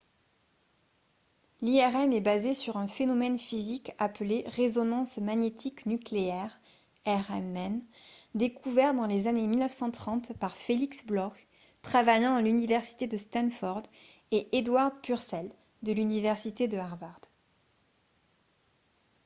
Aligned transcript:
l’irm 1.61 2.11
est 2.11 2.21
basée 2.21 2.55
sur 2.55 2.77
un 2.77 2.87
phénomène 2.87 3.37
physique 3.37 3.93
appelé 3.99 4.43
résonance 4.47 5.19
magnétique 5.19 5.85
nucléaire 5.85 6.59
rmn 7.05 7.81
découvert 8.33 8.95
dans 8.95 9.05
les 9.05 9.27
années 9.27 9.45
1930 9.45 10.33
par 10.39 10.57
felix 10.57 11.05
bloch 11.05 11.47
travaillant 11.83 12.33
à 12.33 12.41
l’université 12.41 13.05
de 13.05 13.17
stanford 13.17 13.83
et 14.31 14.57
edward 14.57 14.99
purcell 15.03 15.51
de 15.83 15.93
l’université 15.93 16.67
de 16.67 16.77
harvard 16.79 17.21